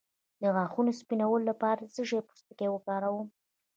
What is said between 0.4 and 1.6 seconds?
د غاښونو سپینولو